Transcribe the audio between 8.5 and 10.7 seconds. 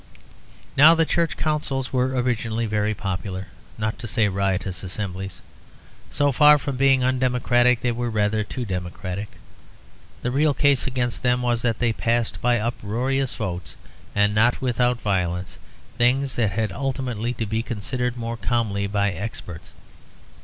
democratic; the real